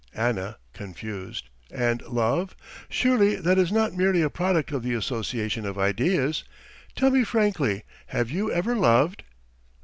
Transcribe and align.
ANNA 0.15 0.57
(confused): 0.73 1.51
And 1.69 2.01
love? 2.07 2.55
Surely 2.89 3.35
that 3.35 3.59
is 3.59 3.71
not 3.71 3.93
merely 3.93 4.23
a 4.23 4.31
product 4.31 4.71
of 4.71 4.81
the 4.81 4.95
association 4.95 5.63
of 5.63 5.77
ideas? 5.77 6.43
Tell 6.95 7.11
me 7.11 7.23
frankly, 7.23 7.83
have 8.07 8.31
you 8.31 8.51
ever 8.51 8.75
loved? 8.75 9.21